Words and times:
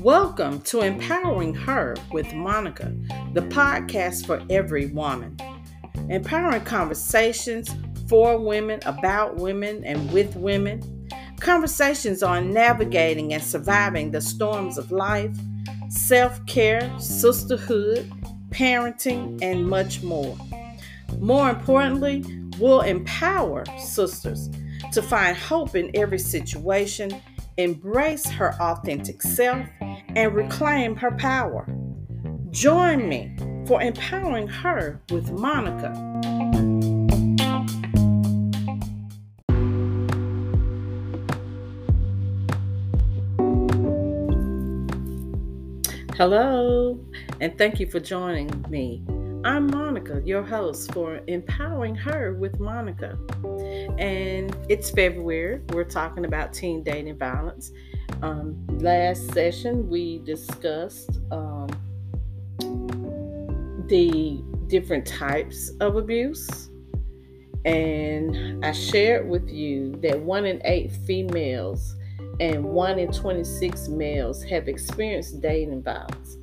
Welcome 0.00 0.62
to 0.62 0.80
Empowering 0.80 1.52
Her 1.52 1.94
with 2.10 2.32
Monica, 2.32 2.90
the 3.34 3.42
podcast 3.42 4.24
for 4.24 4.42
every 4.48 4.86
woman. 4.86 5.36
Empowering 6.08 6.64
conversations 6.64 7.68
for 8.08 8.38
women, 8.38 8.80
about 8.86 9.36
women, 9.36 9.84
and 9.84 10.10
with 10.10 10.34
women. 10.36 11.06
Conversations 11.38 12.22
on 12.22 12.50
navigating 12.50 13.34
and 13.34 13.42
surviving 13.42 14.10
the 14.10 14.22
storms 14.22 14.78
of 14.78 14.90
life, 14.90 15.36
self 15.90 16.46
care, 16.46 16.90
sisterhood, 16.98 18.10
parenting, 18.48 19.38
and 19.42 19.68
much 19.68 20.02
more. 20.02 20.34
More 21.18 21.50
importantly, 21.50 22.24
we'll 22.60 22.82
empower 22.82 23.64
sisters 23.78 24.50
to 24.92 25.02
find 25.02 25.36
hope 25.36 25.74
in 25.74 25.90
every 25.94 26.18
situation, 26.18 27.10
embrace 27.56 28.26
her 28.26 28.54
authentic 28.60 29.22
self, 29.22 29.66
and 30.14 30.34
reclaim 30.34 30.94
her 30.96 31.12
power. 31.12 31.66
Join 32.50 33.08
me 33.08 33.34
for 33.66 33.80
empowering 33.80 34.48
her 34.48 35.00
with 35.10 35.30
Monica. 35.30 35.94
Hello, 46.16 47.00
and 47.40 47.56
thank 47.56 47.80
you 47.80 47.86
for 47.86 47.98
joining 47.98 48.50
me. 48.68 49.02
I'm 49.42 49.68
Monica, 49.68 50.20
your 50.22 50.42
host 50.42 50.92
for 50.92 51.20
Empowering 51.26 51.94
Her 51.94 52.34
with 52.34 52.60
Monica. 52.60 53.18
And 53.98 54.54
it's 54.68 54.90
February. 54.90 55.62
We're 55.70 55.84
talking 55.84 56.26
about 56.26 56.52
teen 56.52 56.82
dating 56.82 57.16
violence. 57.16 57.72
Um, 58.20 58.62
last 58.68 59.32
session, 59.32 59.88
we 59.88 60.18
discussed 60.18 61.20
um, 61.30 61.68
the 63.88 64.44
different 64.66 65.06
types 65.06 65.70
of 65.80 65.96
abuse. 65.96 66.68
And 67.64 68.62
I 68.62 68.72
shared 68.72 69.26
with 69.26 69.48
you 69.48 69.92
that 70.02 70.20
one 70.20 70.44
in 70.44 70.60
eight 70.66 70.92
females 70.92 71.96
and 72.40 72.62
one 72.62 72.98
in 72.98 73.10
26 73.10 73.88
males 73.88 74.42
have 74.44 74.68
experienced 74.68 75.40
dating 75.40 75.82
violence. 75.82 76.36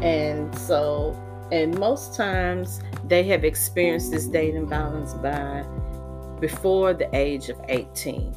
And 0.00 0.54
so, 0.58 1.18
and 1.52 1.78
most 1.78 2.14
times 2.14 2.80
they 3.06 3.22
have 3.24 3.44
experienced 3.44 4.10
this 4.10 4.26
dating 4.26 4.68
violence 4.68 5.14
by 5.14 5.64
before 6.40 6.94
the 6.94 7.08
age 7.14 7.48
of 7.48 7.60
18. 7.68 8.34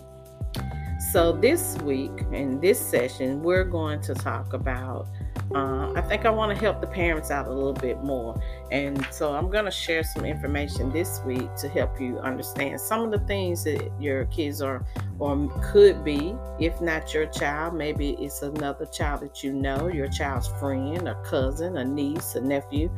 So, 1.11 1.31
this 1.31 1.77
week 1.83 2.11
in 2.31 2.59
this 2.59 2.79
session, 2.79 3.41
we're 3.41 3.63
going 3.63 4.01
to 4.01 4.13
talk 4.13 4.53
about 4.53 5.07
uh, 5.55 5.93
I 5.93 6.01
think 6.01 6.25
I 6.25 6.29
want 6.29 6.53
to 6.53 6.61
help 6.61 6.81
the 6.81 6.87
parents 6.87 7.31
out 7.31 7.47
a 7.47 7.49
little 7.49 7.73
bit 7.73 8.03
more. 8.03 8.39
And 8.71 9.05
so 9.11 9.33
I'm 9.33 9.49
going 9.49 9.65
to 9.65 9.71
share 9.71 10.03
some 10.03 10.25
information 10.25 10.91
this 10.91 11.21
week 11.25 11.55
to 11.57 11.69
help 11.69 12.01
you 12.01 12.19
understand 12.19 12.81
some 12.81 13.01
of 13.01 13.11
the 13.11 13.25
things 13.27 13.63
that 13.63 13.89
your 13.99 14.25
kids 14.25 14.61
are 14.61 14.85
or 15.19 15.49
could 15.63 16.03
be, 16.03 16.35
if 16.59 16.79
not 16.79 17.13
your 17.13 17.25
child, 17.27 17.73
maybe 17.73 18.11
it's 18.19 18.41
another 18.41 18.85
child 18.85 19.21
that 19.21 19.43
you 19.43 19.51
know, 19.51 19.87
your 19.87 20.07
child's 20.07 20.47
friend, 20.47 21.07
a 21.07 21.15
cousin, 21.23 21.77
a 21.77 21.83
niece, 21.83 22.35
a 22.35 22.41
nephew, 22.41 22.89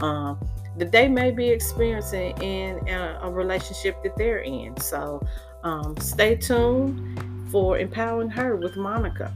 um, 0.00 0.38
that 0.76 0.90
they 0.92 1.08
may 1.08 1.30
be 1.30 1.48
experiencing 1.48 2.36
in 2.42 2.88
a, 2.88 3.18
a 3.22 3.30
relationship 3.30 4.02
that 4.02 4.16
they're 4.16 4.40
in. 4.40 4.76
So 4.78 5.24
um, 5.62 5.96
stay 5.98 6.36
tuned 6.36 7.48
for 7.50 7.78
Empowering 7.78 8.30
Her 8.30 8.56
with 8.56 8.76
Monica. 8.76 9.32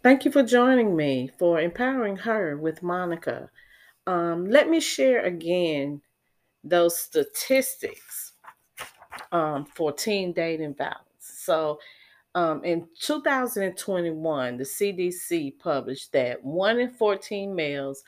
Thank 0.00 0.24
you 0.24 0.30
for 0.30 0.44
joining 0.44 0.94
me 0.94 1.28
for 1.40 1.60
Empowering 1.60 2.18
Her 2.18 2.56
with 2.56 2.84
Monica. 2.84 3.50
Um, 4.06 4.48
let 4.48 4.70
me 4.70 4.78
share 4.78 5.24
again 5.24 6.00
those 6.62 6.96
statistics 6.96 8.34
um, 9.32 9.64
for 9.64 9.90
teen 9.90 10.32
dating 10.32 10.76
violence. 10.76 11.02
So, 11.18 11.80
um, 12.36 12.62
in 12.62 12.86
2021, 13.00 14.56
the 14.56 14.62
CDC 14.62 15.58
published 15.58 16.12
that 16.12 16.44
1 16.44 16.78
in 16.78 16.90
14 16.92 17.52
males 17.52 18.04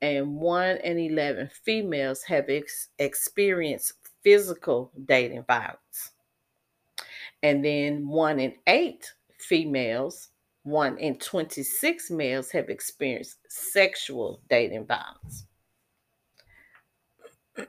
and 0.00 0.36
1 0.36 0.76
in 0.76 0.96
11 0.96 1.50
females 1.64 2.22
have 2.22 2.44
ex- 2.50 2.90
experienced 3.00 3.94
physical 4.22 4.92
dating 5.06 5.42
violence. 5.48 6.12
And 7.42 7.64
then 7.64 8.06
1 8.06 8.38
in 8.38 8.54
8 8.68 9.12
females 9.38 10.28
one 10.64 10.96
in 10.98 11.18
26 11.18 12.10
males 12.10 12.50
have 12.50 12.68
experienced 12.68 13.38
sexual 13.48 14.40
dating 14.48 14.86
violence. 14.86 15.46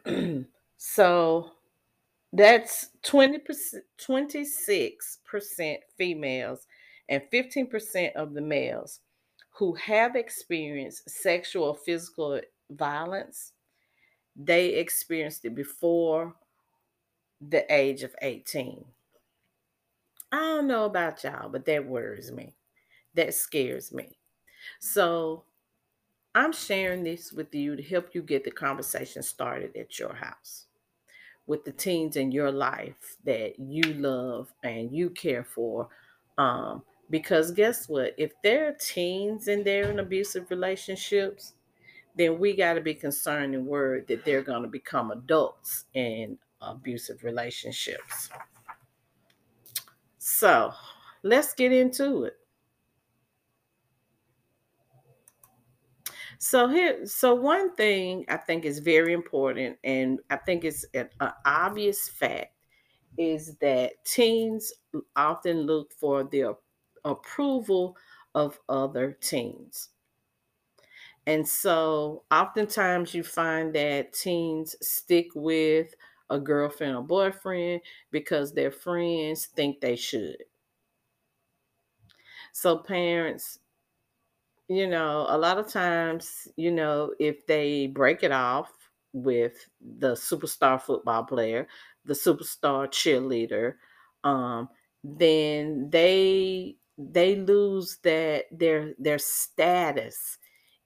so 0.78 1.52
that's 2.32 2.90
20%, 3.04 3.40
26% 4.00 5.78
females 5.98 6.68
and 7.10 7.22
15% 7.32 8.14
of 8.14 8.34
the 8.34 8.42
males 8.42 9.00
who 9.52 9.74
have 9.76 10.16
experienced 10.16 11.10
sexual 11.10 11.74
physical 11.74 12.40
violence. 12.72 13.54
They 14.36 14.76
experienced 14.76 15.46
it 15.46 15.54
before 15.54 16.34
the 17.40 17.72
age 17.74 18.04
of 18.04 18.16
18. 18.22 18.84
I 20.32 20.38
don't 20.38 20.68
know 20.68 20.86
about 20.86 21.24
y'all, 21.24 21.50
but 21.50 21.66
that 21.66 21.86
worries 21.86 22.32
me 22.32 22.56
that 23.16 23.34
scares 23.34 23.94
me. 23.94 24.18
So 24.80 25.44
I'm 26.36 26.52
sharing 26.52 27.04
this 27.04 27.32
with 27.32 27.54
you 27.54 27.76
to 27.76 27.84
help 27.84 28.16
you 28.16 28.22
get 28.22 28.44
the 28.44 28.52
conversation 28.52 29.22
started 29.22 29.76
at 29.76 30.00
your 30.00 30.14
house 30.14 30.68
with 31.46 31.66
the 31.66 31.72
teens 31.72 32.16
in 32.16 32.32
your 32.32 32.52
life 32.52 33.18
that 33.26 33.60
you 33.60 33.84
love 33.96 34.54
and 34.64 34.92
you 34.92 35.10
care 35.10 35.44
for. 35.44 35.90
Um, 36.38 36.84
because 37.10 37.52
guess 37.52 37.88
what? 37.90 38.16
If 38.18 38.32
there 38.44 38.70
are 38.70 38.76
teens 38.80 39.48
and 39.48 39.66
they're 39.66 39.92
in 39.92 40.00
abusive 40.00 40.50
relationships, 40.50 41.54
then 42.16 42.40
we 42.40 42.56
got 42.56 42.74
to 42.74 42.82
be 42.82 42.94
concerned 42.94 43.56
and 43.56 43.66
worried 43.66 44.08
that 44.08 44.24
they're 44.24 44.42
going 44.42 44.62
to 44.62 44.68
become 44.68 45.12
adults 45.12 45.86
in 45.94 46.38
abusive 46.62 47.24
relationships. 47.24 48.30
So 50.18 50.72
let's 51.24 51.54
get 51.54 51.74
into 51.74 52.24
it. 52.24 52.38
So 56.44 56.68
here, 56.68 57.06
so 57.06 57.34
one 57.36 57.74
thing 57.76 58.26
I 58.28 58.38
think 58.38 58.66
is 58.66 58.80
very 58.80 59.14
important, 59.14 59.80
and 59.84 60.20
I 60.30 60.36
think 60.38 60.64
it's 60.66 60.84
an, 60.94 61.10
an 61.22 61.32
obvious 61.46 62.10
fact, 62.10 62.56
is 63.18 63.58
that 63.60 64.06
teens 64.06 64.74
often 65.16 65.62
look 65.64 65.94
for 65.94 66.24
the 66.24 66.56
approval 67.06 67.98
of 68.36 68.60
other 68.70 69.14
teens. 69.14 69.90
And 71.26 71.48
so 71.48 72.24
oftentimes 72.32 73.14
you 73.14 73.24
find 73.24 73.74
that 73.76 74.14
teens 74.14 74.76
stick 74.86 75.28
with 75.36 75.94
a 76.30 76.40
girlfriend 76.40 76.96
or 76.96 77.04
boyfriend 77.04 77.82
because 78.12 78.54
their 78.54 78.72
friends 78.72 79.46
think 79.46 79.82
they 79.82 79.96
should. 79.96 80.44
So 82.54 82.78
parents, 82.78 83.60
you 84.68 84.88
know, 84.88 85.26
a 85.30 85.38
lot 85.38 85.58
of 85.58 85.68
times, 85.68 86.48
you 86.56 86.72
know, 86.72 87.14
if 87.20 87.46
they 87.48 87.88
break 87.88 88.24
it 88.24 88.32
off 88.32 88.72
with 89.12 89.68
the 89.82 90.14
superstar 90.14 90.82
football 90.82 91.24
player, 91.24 91.68
the 92.06 92.14
superstar 92.14 92.88
cheerleader, 92.88 93.76
um, 94.24 94.70
then 95.04 95.90
they 95.90 96.78
they 96.98 97.36
lose 97.36 97.98
that 98.04 98.46
their 98.52 98.94
their 98.98 99.18
status 99.20 100.38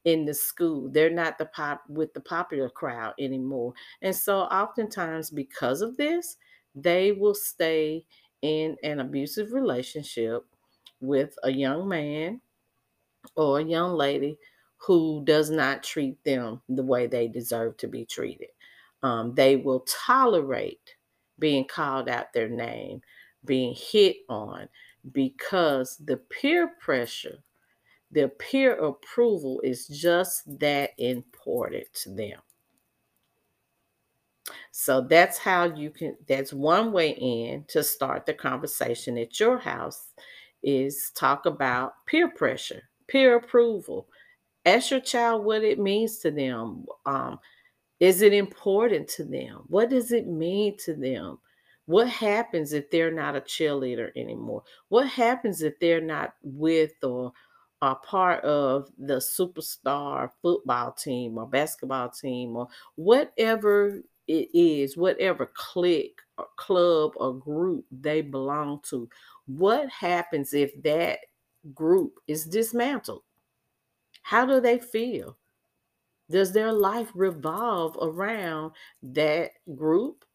in 0.06 0.26
the 0.26 0.34
school. 0.34 0.90
They're 0.92 1.10
not 1.12 1.38
the 1.38 1.46
pop 1.46 1.84
with 1.90 2.14
the 2.14 2.22
popular 2.22 2.70
crowd 2.70 3.14
anymore. 3.20 3.74
And 4.02 4.16
so 4.16 4.42
oftentimes 4.42 5.30
because 5.30 5.82
of 5.82 5.98
this, 5.98 6.38
they 6.76 7.12
will 7.12 7.36
stay 7.36 8.06
in 8.42 8.78
an 8.84 9.00
abusive 9.00 9.52
relationship 9.54 10.46
with 11.02 11.36
a 11.44 11.52
young 11.52 11.88
man 11.88 12.42
or 13.36 13.60
a 13.60 13.64
young 13.64 13.94
lady 13.94 14.38
who 14.78 15.24
does 15.26 15.50
not 15.50 15.84
treat 15.84 16.24
them 16.24 16.62
the 16.70 16.84
way 16.84 17.08
they 17.08 17.28
deserve 17.28 17.78
to 17.78 17.88
be 17.88 18.06
treated. 18.06 18.50
Um, 19.04 19.34
they 19.36 19.56
will 19.58 19.82
tolerate 19.82 20.96
being 21.40 21.66
called 21.68 22.10
out 22.10 22.34
their 22.34 22.50
name. 22.50 23.02
being 23.46 23.76
hit 23.76 24.18
on 24.30 24.70
because 25.12 25.98
the 26.06 26.18
peer 26.18 26.72
pressure, 26.80 27.44
the 28.12 28.30
peer 28.40 28.76
approval 28.76 29.62
is 29.64 29.88
just 29.88 30.44
that 30.60 30.92
important 30.98 31.86
to 31.94 32.10
them. 32.12 32.40
So 34.72 35.02
that's 35.02 35.38
how 35.38 35.66
you 35.66 35.90
can, 35.90 36.16
that's 36.28 36.54
one 36.54 36.92
way 36.92 37.10
in 37.12 37.66
to 37.70 37.84
start 37.84 38.26
the 38.26 38.34
conversation 38.34 39.18
at 39.18 39.40
your 39.40 39.58
house 39.58 40.14
is 40.64 41.12
talk 41.16 41.46
about 41.46 42.06
peer 42.06 42.30
pressure, 42.30 42.87
peer 43.08 43.36
approval. 43.36 44.08
Ask 44.66 44.92
your 44.92 45.00
child 45.00 45.46
what 45.46 45.64
it 45.64 45.80
means 45.80 46.20
to 46.20 46.32
them. 46.32 46.86
Um, 47.06 47.40
is 48.00 48.22
it 48.22 48.34
important 48.34 49.08
to 49.10 49.24
them? 49.24 49.64
What 49.68 49.90
does 49.90 50.12
it 50.12 50.28
mean 50.28 50.78
to 50.86 50.94
them? 50.94 51.40
What 51.86 52.10
happens 52.10 52.74
if 52.74 52.92
they're 52.92 53.12
not 53.12 53.36
a 53.36 53.42
cheerleader 53.42 54.12
anymore? 54.16 54.64
What 54.90 55.08
happens 55.08 55.62
if 55.62 55.80
they're 55.80 56.02
not 56.02 56.34
with 56.44 56.92
or 57.02 57.32
are 57.82 57.96
part 57.96 58.44
of 58.44 58.90
the 58.98 59.16
superstar 59.16 60.32
football 60.42 60.92
team 60.92 61.38
or 61.38 61.48
basketball 61.48 62.10
team 62.10 62.56
or 62.58 62.68
whatever 62.96 64.02
it 64.28 64.50
is, 64.54 64.98
whatever 64.98 65.50
clique 65.54 66.20
or 66.38 66.48
club 66.58 67.14
or 67.16 67.34
group 67.36 67.86
they 67.90 68.22
belong 68.22 68.82
to? 68.90 69.08
What 69.46 69.90
happens 69.90 70.54
if 70.54 70.72
that 70.84 71.20
group 71.74 72.20
is 72.28 72.46
dismantled? 72.46 73.24
How 74.24 74.46
do 74.46 74.60
they 74.60 74.80
feel? 74.80 75.38
Does 76.30 76.52
their 76.52 76.74
life 76.74 77.10
revolve 77.16 77.98
around 78.02 78.74
that 79.02 79.52
group? 79.76 80.26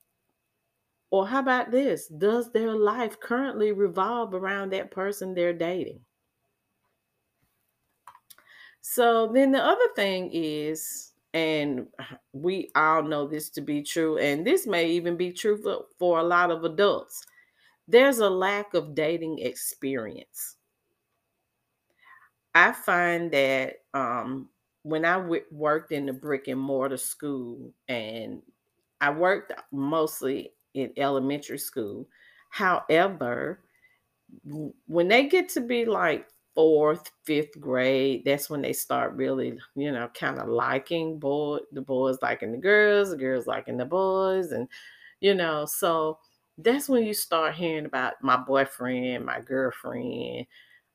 Or 1.11 1.27
how 1.27 1.41
about 1.41 1.71
this? 1.71 2.07
Does 2.07 2.51
their 2.53 2.75
life 2.75 3.21
currently 3.21 3.73
revolve 3.73 4.33
around 4.33 4.73
that 4.73 4.91
person 4.91 5.35
they're 5.35 5.53
dating? 5.53 6.01
So 8.81 9.31
then 9.33 9.53
the 9.53 9.63
other 9.63 9.89
thing 9.95 10.31
is, 10.33 11.13
and 11.35 11.87
we 12.33 12.71
all 12.75 13.03
know 13.03 13.27
this 13.27 13.51
to 13.51 13.61
be 13.61 13.83
true, 13.83 14.19
and 14.19 14.47
this 14.47 14.67
may 14.67 14.89
even 14.89 15.17
be 15.17 15.33
true 15.33 15.57
for, 15.57 15.85
for 15.99 16.19
a 16.19 16.25
lot 16.25 16.51
of 16.51 16.65
adults, 16.65 17.25
there's 17.87 18.19
a 18.19 18.31
lack 18.31 18.75
of 18.75 18.95
dating 18.95 19.39
experience. 19.39 20.57
I 22.55 22.73
find 22.73 23.31
that 23.33 23.77
um, 23.95 24.49
when 24.83 25.05
I 25.05 25.15
w- 25.17 25.45
worked 25.51 25.93
in 25.93 26.07
the 26.07 26.13
brick 26.13 26.49
and 26.49 26.61
mortar 26.61 26.97
school, 26.97 27.73
and 27.89 28.43
I 29.01 29.11
worked 29.11 29.53
mostly 29.73 30.53
in 30.75 30.93
elementary 30.97 31.59
school. 31.59 32.09
However, 32.51 33.61
when 34.87 35.09
they 35.09 35.29
get 35.29 35.49
to 35.51 35.61
be 35.61 35.85
like 35.85 36.27
fourth, 36.55 37.11
fifth 37.25 37.59
grade, 37.61 38.23
that's 38.25 38.51
when 38.51 38.63
they 38.63 38.73
start 38.73 39.15
really, 39.15 39.59
you 39.75 39.93
know, 39.93 40.09
kind 40.15 40.39
of 40.39 40.49
liking 40.49 41.19
boy, 41.19 41.59
the 41.73 41.81
boys 41.81 42.19
liking 42.23 42.53
the 42.53 42.59
girls, 42.59 43.11
the 43.11 43.17
girls 43.17 43.47
liking 43.47 43.77
the 43.77 43.85
boys, 43.85 44.53
and 44.53 44.69
you 45.21 45.35
know, 45.35 45.65
so 45.67 46.19
that's 46.59 46.89
when 46.89 47.05
you 47.05 47.15
start 47.15 47.55
hearing 47.55 47.87
about 47.87 48.15
my 48.23 48.37
boyfriend, 48.37 49.25
my 49.25 49.41
girlfriend. 49.41 50.47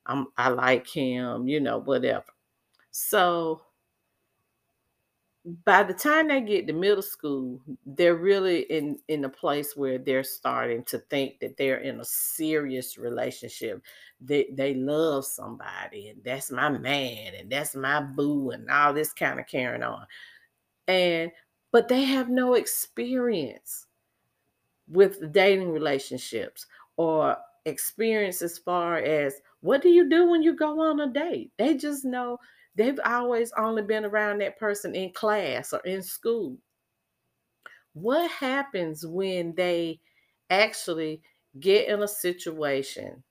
I'm, 0.08 0.28
I 0.36 0.48
like 0.48 0.86
him, 0.88 1.48
you 1.48 1.60
know, 1.60 1.78
whatever. 1.80 2.24
So 2.90 3.62
by 5.64 5.82
the 5.82 5.94
time 5.94 6.28
they 6.28 6.40
get 6.40 6.66
to 6.66 6.72
middle 6.72 7.02
school, 7.02 7.60
they're 7.86 8.16
really 8.16 8.62
in 8.62 8.98
in 9.08 9.24
a 9.24 9.28
place 9.28 9.76
where 9.76 9.98
they're 9.98 10.24
starting 10.24 10.84
to 10.84 10.98
think 10.98 11.40
that 11.40 11.56
they're 11.56 11.78
in 11.78 12.00
a 12.00 12.04
serious 12.04 12.98
relationship. 12.98 13.82
They 14.20 14.48
they 14.52 14.74
love 14.74 15.24
somebody, 15.24 16.08
and 16.08 16.22
that's 16.24 16.50
my 16.50 16.68
man, 16.70 17.34
and 17.34 17.50
that's 17.50 17.74
my 17.74 18.00
boo, 18.02 18.50
and 18.50 18.68
all 18.70 18.92
this 18.92 19.12
kind 19.12 19.40
of 19.40 19.46
carrying 19.46 19.82
on. 19.82 20.06
And 20.86 21.30
but 21.72 21.88
they 21.88 22.04
have 22.04 22.28
no 22.28 22.54
experience 22.54 23.86
with 24.88 25.32
dating 25.32 25.70
relationships 25.70 26.66
or 26.96 27.36
experience 27.64 28.42
as 28.42 28.58
far 28.58 28.96
as 28.98 29.40
what 29.60 29.82
do 29.82 29.88
you 29.88 30.08
do 30.08 30.30
when 30.30 30.42
you 30.42 30.54
go 30.56 30.80
on 30.80 31.00
a 31.00 31.12
date? 31.12 31.50
They 31.58 31.76
just 31.76 32.04
know 32.04 32.38
they've 32.74 33.00
always 33.04 33.52
only 33.56 33.82
been 33.82 34.04
around 34.04 34.40
that 34.40 34.58
person 34.58 34.94
in 34.94 35.12
class 35.12 35.72
or 35.72 35.80
in 35.80 36.02
school. 36.02 36.58
What 37.92 38.30
happens 38.30 39.04
when 39.04 39.54
they 39.56 40.00
actually 40.50 41.22
get 41.58 41.88
in 41.88 42.02
a 42.02 42.08
situation, 42.08 43.22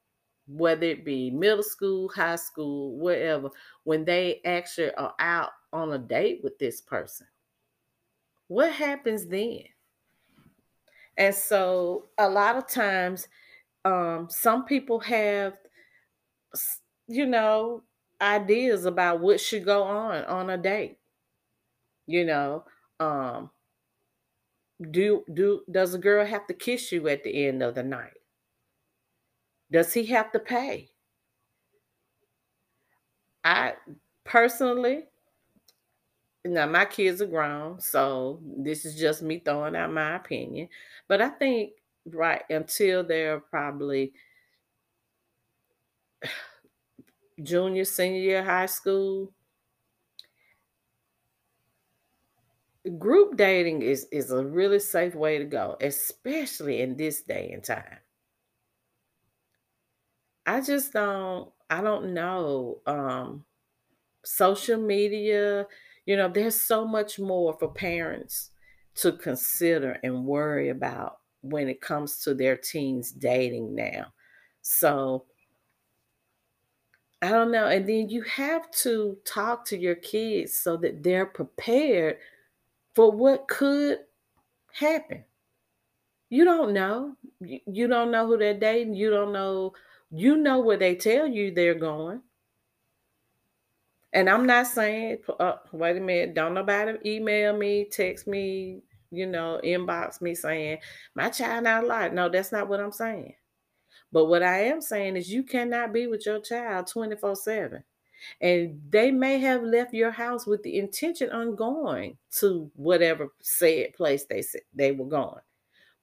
whether 0.47 0.85
it 0.85 1.06
be 1.06 1.31
middle 1.31 1.63
school, 1.63 2.09
high 2.09 2.35
school, 2.35 2.97
wherever, 2.97 3.50
when 3.83 4.03
they 4.03 4.41
actually 4.44 4.94
are 4.95 5.13
out 5.19 5.51
on 5.71 5.94
a 5.94 5.97
date 5.97 6.41
with 6.44 6.57
this 6.59 6.81
person? 6.81 7.27
What 8.47 8.71
happens 8.73 9.25
then? 9.27 9.63
And 11.18 11.33
so 11.33 12.06
a 12.18 12.30
lot 12.30 12.57
of 12.57 12.68
times, 12.68 13.27
um, 13.85 14.27
some 14.30 14.65
people 14.65 15.00
have, 15.00 15.53
you 17.07 17.25
know, 17.25 17.83
ideas 18.21 18.85
about 18.85 19.19
what 19.19 19.39
should 19.39 19.65
go 19.65 19.83
on 19.83 20.23
on 20.25 20.49
a 20.49 20.57
date. 20.57 20.97
You 22.07 22.25
know, 22.25 22.65
um, 22.99 23.51
do 24.91 25.23
do 25.33 25.63
does 25.69 25.94
a 25.94 25.99
girl 25.99 26.25
have 26.25 26.47
to 26.47 26.53
kiss 26.53 26.91
you 26.91 27.07
at 27.07 27.23
the 27.23 27.45
end 27.47 27.61
of 27.61 27.75
the 27.75 27.83
night? 27.83 28.17
Does 29.71 29.94
he 29.94 30.07
have 30.07 30.33
to 30.33 30.39
pay? 30.39 30.91
I 33.44 33.75
personally, 34.23 35.07
now 36.45 36.65
my 36.65 36.85
kids 36.85 37.21
are 37.21 37.25
grown, 37.27 37.79
so 37.79 38.39
this 38.44 38.85
is 38.85 38.95
just 38.97 39.21
me 39.21 39.39
throwing 39.39 39.75
out 39.75 39.91
my 39.91 40.15
opinion. 40.15 40.69
But 41.07 41.21
I 41.21 41.29
think 41.29 41.73
right 42.05 42.44
until 42.49 43.03
they're 43.03 43.39
probably 43.39 44.13
junior, 47.42 47.86
senior 47.86 48.19
year 48.19 48.44
high 48.44 48.66
school, 48.68 49.34
group 52.98 53.36
dating 53.38 53.81
is 53.81 54.06
is 54.12 54.31
a 54.31 54.46
really 54.46 54.80
safe 54.80 55.16
way 55.16 55.38
to 55.38 55.46
go, 55.46 55.78
especially 55.81 56.81
in 56.81 56.96
this 56.98 57.22
day 57.24 57.52
and 57.52 57.64
time. 57.64 58.00
I 60.45 60.62
just 60.62 60.94
don't 60.94 61.52
I 61.69 61.81
don't 61.81 62.14
know. 62.14 62.81
Um 62.86 63.45
social 64.26 64.80
media, 64.81 65.68
you 66.06 66.18
know, 66.18 66.30
there's 66.30 66.59
so 66.59 66.86
much 66.88 67.19
more 67.19 67.57
for 67.59 67.71
parents 67.74 68.52
to 68.95 69.14
consider 69.14 70.00
and 70.04 70.26
worry 70.26 70.69
about 70.69 71.21
when 71.42 71.69
it 71.69 71.81
comes 71.81 72.19
to 72.24 72.36
their 72.36 72.57
teens 72.57 73.12
dating 73.12 73.76
now. 73.76 74.14
So 74.62 75.28
I 77.21 77.30
don't 77.30 77.52
know. 77.52 77.68
And 77.68 77.88
then 77.88 78.09
you 78.09 78.21
have 78.24 78.69
to 78.83 79.18
talk 79.26 79.66
to 79.66 79.78
your 79.78 79.95
kids 79.95 80.54
so 80.54 80.78
that 80.78 81.02
they're 81.02 81.26
prepared 81.26 82.18
for 82.94 83.12
what 83.12 83.47
could 83.47 84.00
happen. 84.71 85.24
You 86.30 86.45
don't 86.45 86.74
know. 86.74 87.16
You, 87.40 87.88
don't 87.88 88.12
know 88.12 88.28
who 88.28 88.38
they're 88.38 88.59
dating. 88.59 88.95
You 88.95 89.09
don't 89.09 89.31
know. 89.31 89.74
You 90.12 90.38
know 90.38 90.59
where 90.59 90.78
they 90.78 90.95
tell 90.95 91.28
you 91.28 91.52
they're 91.52 91.74
going. 91.74 92.21
And 94.14 94.30
I'm 94.30 94.45
not 94.45 94.68
saying, 94.68 95.19
uh, 95.40 95.57
wait 95.71 95.97
a 95.97 96.00
minute, 96.00 96.33
don't 96.33 96.54
nobody 96.54 96.97
email 97.06 97.56
me, 97.56 97.86
text 97.86 98.26
me, 98.26 98.81
you 99.12 99.26
know, 99.26 99.59
inbox 99.64 100.21
me 100.21 100.33
saying, 100.33 100.80
my 101.14 101.30
child 101.30 101.66
not 101.66 101.83
alive. 101.83 102.14
No, 102.14 102.30
that's 102.30 102.52
not 102.52 102.68
what 102.68 102.80
I'm 102.80 102.92
saying. 102.92 103.33
But 104.11 104.26
what 104.26 104.44
I 104.44 104.66
am 104.66 104.81
saying 104.81 105.18
is 105.18 105.31
you 105.31 105.44
cannot 105.44 105.94
be 105.94 106.07
with 106.07 106.26
your 106.26 106.40
child 106.40 106.87
24 106.87 107.35
7. 107.35 107.83
And 108.42 108.81
they 108.90 109.11
may 109.11 109.37
have 109.40 109.61
left 109.61 109.94
your 109.94 110.11
house 110.11 110.47
with 110.47 110.64
the 110.64 110.80
intention 110.80 111.30
on 111.30 111.56
going 111.56 112.18
to 112.40 112.71
whatever 112.76 113.30
said 113.42 113.94
place 113.94 114.26
they 114.26 114.42
said 114.42 114.61
they 114.73 114.92
were 114.92 115.06
going. 115.06 115.42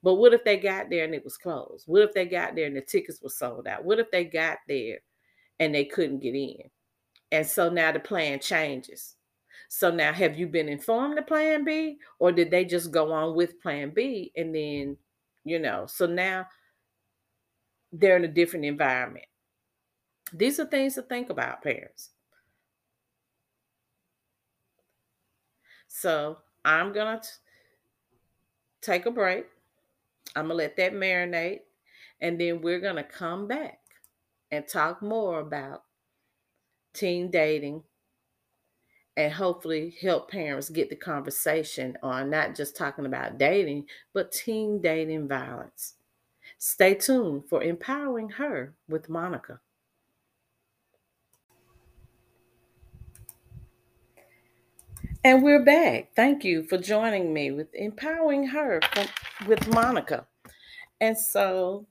But 0.03 0.15
what 0.15 0.35
if 0.35 0.45
they 0.45 0.59
got 0.59 0.91
there 0.91 1.05
and 1.05 1.15
it 1.15 1.25
was 1.25 1.39
closed? 1.39 1.85
What 1.87 2.03
if 2.03 2.13
they 2.13 2.27
got 2.27 2.55
there 2.55 2.67
and 2.67 2.77
the 2.77 2.83
tickets 2.83 3.23
were 3.23 3.31
sold 3.31 3.67
out? 3.67 3.85
What 3.85 3.99
if 3.99 4.11
they 4.11 4.25
got 4.25 4.59
there 4.69 4.99
and 5.59 5.75
they 5.75 5.87
couldn't 5.87 6.21
get 6.21 6.35
in? 6.35 6.71
And 7.33 7.47
so 7.47 7.71
now 7.71 7.91
the 7.91 8.01
plan 8.01 8.39
changes. 8.39 9.17
So 9.69 9.91
now 9.91 10.13
have 10.13 10.39
you 10.39 10.47
been 10.47 10.69
informed 10.69 11.19
of 11.19 11.27
plan 11.27 11.65
B 11.65 11.97
or 12.19 12.33
did 12.33 12.51
they 12.51 12.65
just 12.65 12.91
go 12.91 13.13
on 13.13 13.35
with 13.35 13.61
plan 13.61 13.91
B 13.91 14.31
and 14.37 14.55
then, 14.55 14.99
you 15.45 15.59
know, 15.59 15.87
so 15.87 16.07
now 16.07 16.47
they're 17.95 18.17
in 18.17 18.25
a 18.25 18.29
different 18.29 18.65
environment. 18.65 19.27
These 20.33 20.59
are 20.59 20.67
things 20.67 20.95
to 20.95 21.03
think 21.03 21.31
about, 21.31 21.63
parents. 21.63 22.11
So 25.87 26.39
I'm 26.65 26.93
going 26.93 27.21
to 27.21 27.29
take 28.81 29.07
a 29.07 29.11
break. 29.11 29.47
I'm 30.35 30.49
going 30.49 30.59
to 30.59 30.65
let 30.65 30.77
that 30.77 30.93
marinate. 30.93 31.61
And 32.21 32.41
then 32.41 32.61
we're 32.61 32.81
going 32.81 32.97
to 32.97 33.05
come 33.05 33.47
back 33.47 33.79
and 34.51 34.67
talk 34.67 35.03
more 35.03 35.41
about 35.41 35.85
teen 36.95 37.31
dating 37.31 37.83
and 39.17 39.33
hopefully 39.33 39.97
help 40.01 40.31
parents 40.31 40.69
get 40.69 40.91
the 40.91 40.97
conversation 40.97 41.97
on 42.03 42.31
not 42.31 42.57
just 42.57 42.77
talking 42.77 43.07
about 43.07 43.39
dating, 43.39 43.87
but 44.13 44.33
teen 44.33 44.81
dating 44.81 45.29
violence. 45.29 45.95
Stay 46.67 46.95
tuned 46.95 47.45
for 47.47 47.63
Empowering 47.63 48.31
Her 48.31 48.73
with 48.89 49.11
Monica. 49.11 49.61
And 55.23 55.43
we're 55.43 55.63
back. 55.63 56.15
Thank 56.17 56.43
you 56.43 56.63
for 56.63 56.79
joining 56.79 57.35
me 57.35 57.51
with 57.51 57.69
Empowering 57.75 58.47
Her 58.47 58.81
from, 58.95 59.07
with 59.47 59.69
Monica. 59.75 60.27
And 61.03 61.19
so 61.19 61.87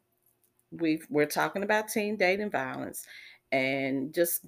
we 0.72 1.04
we're 1.08 1.28
talking 1.28 1.62
about 1.62 1.90
teen 1.90 2.16
dating 2.16 2.50
violence 2.50 3.06
and 3.52 4.12
just 4.12 4.44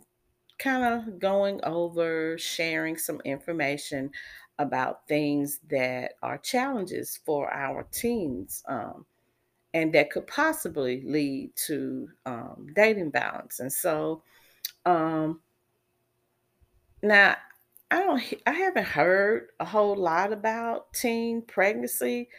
kind 0.57 0.83
of 0.83 1.19
going 1.19 1.59
over 1.63 2.35
sharing 2.39 2.97
some 2.97 3.21
information 3.25 4.09
about 4.57 5.07
things 5.07 5.59
that 5.69 6.13
are 6.23 6.39
challenges 6.39 7.19
for 7.23 7.53
our 7.53 7.83
teens 7.91 8.63
um, 8.67 9.05
and 9.75 9.91
that 9.91 10.09
could 10.09 10.25
possibly 10.25 11.01
lead 11.05 11.51
to 11.67 12.07
um, 12.25 12.67
dating 12.73 13.11
violence. 13.11 13.59
And 13.59 13.71
so 13.71 14.23
um, 14.85 15.41
now 17.03 17.35
I 17.91 17.99
don't 17.99 18.23
I 18.47 18.51
haven't 18.51 18.87
heard 18.87 19.49
a 19.59 19.65
whole 19.65 19.97
lot 19.97 20.31
about 20.31 20.93
teen 20.93 21.41
pregnancy 21.41 22.29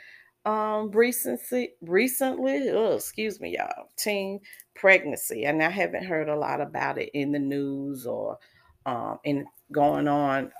um 0.46 0.90
recently 0.92 1.74
recently. 1.82 2.70
Oh 2.70 2.94
excuse 2.94 3.38
me 3.38 3.54
y'all. 3.58 3.90
Teen 3.96 4.40
pregnancy. 4.74 5.44
And 5.44 5.62
I 5.62 5.68
haven't 5.68 6.04
heard 6.06 6.30
a 6.30 6.38
lot 6.38 6.62
about 6.62 6.96
it 6.96 7.10
in 7.12 7.32
the 7.32 7.38
news 7.38 8.06
or 8.06 8.38
um 8.86 9.18
in 9.24 9.44
going 9.70 10.08
on 10.08 10.52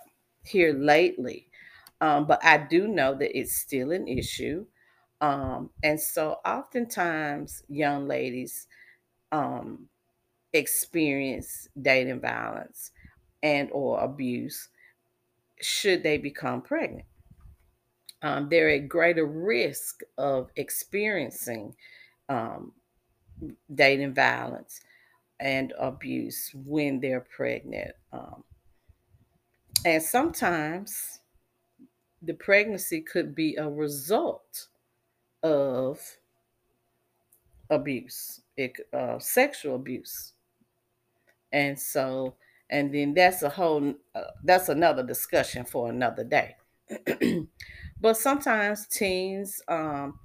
here 0.45 0.75
lately. 0.75 1.49
Um 2.03 2.27
but 2.27 2.45
I 2.45 2.59
do 2.59 2.87
know 2.87 3.15
that 3.15 3.37
it's 3.37 3.57
still 3.57 3.93
an 3.93 4.07
issue 4.07 4.67
um 5.21 5.71
and 5.83 6.01
so 6.01 6.39
oftentimes 6.45 7.63
young 7.69 8.07
ladies 8.07 8.67
um 9.33 9.89
experience 10.53 11.69
dating 11.81 12.21
violence 12.21 12.93
and 13.43 13.71
or 13.73 14.01
abuse 14.03 14.69
should 15.61 16.03
they 16.03 16.19
become 16.19 16.63
pregnant. 16.63 17.07
Um, 18.23 18.49
they're 18.49 18.71
at 18.71 18.89
greater 18.89 19.27
risk 19.27 20.03
of 20.19 20.51
experiencing 20.57 21.77
um, 22.29 22.73
dating 23.73 24.15
violence 24.15 24.81
and 25.39 25.73
abuse 25.79 26.51
when 26.55 27.01
they're 27.01 27.21
pregnant. 27.21 27.95
Um, 28.13 28.43
and 29.85 30.03
sometimes 30.03 31.21
the 32.23 32.35
pregnancy 32.35 33.03
could 33.03 33.35
be 33.35 33.57
a 33.57 33.69
result 33.69 34.69
of 35.43 36.19
abuse, 37.71 38.41
it, 38.57 38.73
uh, 38.93 39.19
sexual 39.19 39.77
abuse. 39.77 40.33
And 41.53 41.79
so 41.79 42.37
and 42.69 42.93
then 42.93 43.15
that's 43.15 43.43
a 43.43 43.49
whole 43.51 43.95
uh, 44.15 44.25
that's 44.43 44.69
another 44.69 45.05
discussion 45.05 45.65
for 45.65 45.89
another 45.89 46.25
day 46.25 46.57
but 48.01 48.17
sometimes 48.17 48.89
teens 48.89 49.63
um 49.69 50.19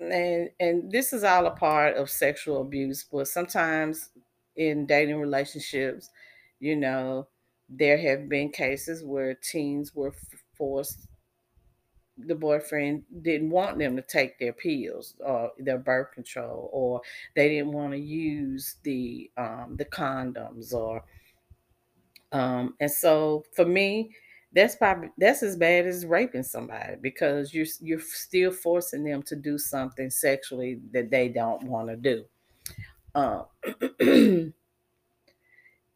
and 0.00 0.50
and 0.60 0.92
this 0.92 1.12
is 1.12 1.24
all 1.24 1.46
a 1.46 1.50
part 1.50 1.96
of 1.96 2.08
sexual 2.10 2.60
abuse 2.60 3.04
but 3.10 3.26
sometimes 3.26 4.10
in 4.56 4.86
dating 4.86 5.16
relationships 5.20 6.10
you 6.60 6.76
know 6.76 7.26
there 7.68 7.98
have 7.98 8.28
been 8.28 8.50
cases 8.50 9.02
where 9.04 9.34
teens 9.34 9.94
were 9.94 10.14
forced 10.54 11.07
the 12.26 12.34
boyfriend 12.34 13.02
didn't 13.22 13.50
want 13.50 13.78
them 13.78 13.96
to 13.96 14.02
take 14.02 14.38
their 14.38 14.52
pills 14.52 15.14
or 15.20 15.52
their 15.58 15.78
birth 15.78 16.12
control 16.12 16.68
or 16.72 17.00
they 17.36 17.48
didn't 17.48 17.72
want 17.72 17.92
to 17.92 17.98
use 17.98 18.76
the 18.82 19.30
um, 19.36 19.74
the 19.78 19.84
condoms 19.84 20.72
or 20.72 21.04
um, 22.32 22.74
and 22.80 22.90
so 22.90 23.44
for 23.54 23.64
me 23.64 24.10
that's 24.52 24.76
probably 24.76 25.10
that's 25.18 25.42
as 25.42 25.56
bad 25.56 25.86
as 25.86 26.06
raping 26.06 26.42
somebody 26.42 26.96
because 27.00 27.52
you're 27.52 27.66
you're 27.80 28.00
still 28.00 28.50
forcing 28.50 29.04
them 29.04 29.22
to 29.22 29.36
do 29.36 29.58
something 29.58 30.08
sexually 30.10 30.80
that 30.92 31.10
they 31.10 31.28
don't 31.28 31.62
want 31.64 31.88
to 31.88 31.96
do. 31.96 32.24
Uh, 33.14 33.42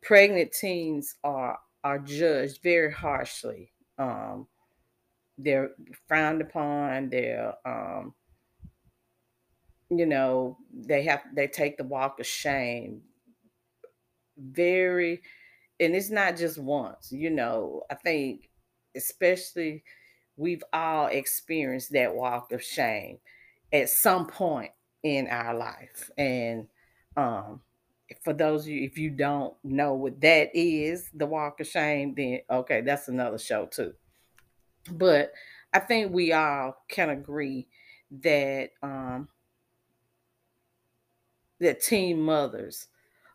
pregnant 0.02 0.52
teens 0.52 1.17
are 1.25 1.59
are 1.83 1.99
judged 1.99 2.62
very 2.62 2.93
harshly 2.93 3.73
um, 3.99 4.47
they're 5.39 5.71
frowned 6.07 6.41
upon 6.41 7.09
they're 7.09 7.55
um 7.67 8.15
you 9.91 10.07
know 10.07 10.57
they 10.73 11.03
have 11.03 11.23
they 11.35 11.47
take 11.47 11.77
the 11.77 11.85
walk 11.85 12.21
of 12.21 12.27
shame 12.27 13.03
very 14.37 15.21
and 15.81 15.95
it's 15.95 16.11
not 16.11 16.37
just 16.37 16.59
once 16.59 17.12
you 17.12 17.31
know 17.31 17.83
i 17.91 17.95
think 17.95 18.51
especially 18.95 19.83
we've 20.37 20.65
all 20.73 21.07
experienced 21.07 21.93
that 21.93 22.15
walk 22.15 22.53
of 22.53 22.62
shame 22.62 23.19
at 23.73 23.89
some 23.89 24.27
point 24.27 24.71
in 25.03 25.27
our 25.29 25.55
life. 25.55 26.11
And 26.17 26.69
um 27.17 27.61
for 28.25 28.33
those 28.33 28.62
of 28.62 28.69
you 28.69 28.83
if 28.83 28.99
you 28.99 29.11
don't 29.11 29.55
know 29.65 29.95
what 29.95 30.21
that 30.21 30.51
is 30.55 31.11
the 31.15 31.25
walk 31.25 31.61
of 31.61 31.67
shame 31.67 32.15
then 32.15 32.41
okay 32.51 32.83
that's 32.83 33.09
another 33.09 33.39
show 33.39 33.65
too 33.67 33.93
but 34.91 35.33
I 35.73 35.79
think 35.79 36.12
we 36.12 36.33
all 36.33 36.77
can 36.89 37.11
agree 37.11 37.69
that 38.23 38.71
um, 38.83 39.29
that 41.61 41.81
teen 41.81 42.21
mothers 42.21 42.89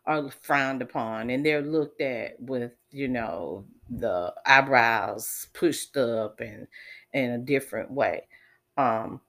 are 0.06 0.30
frowned 0.30 0.82
upon 0.82 1.30
and 1.30 1.44
they're 1.44 1.62
looked 1.62 2.00
at 2.00 2.40
with 2.40 2.72
you 2.90 3.08
know 3.08 3.64
the 3.90 4.32
eyebrows 4.46 5.48
pushed 5.52 5.96
up 5.96 6.40
and 6.40 6.66
in 7.12 7.30
a 7.30 7.38
different 7.38 7.90
way. 7.90 8.26
Um, 8.76 9.20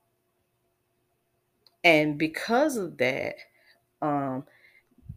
and 1.84 2.18
because 2.18 2.78
of 2.78 2.98
that 2.98 3.36
um, 4.02 4.46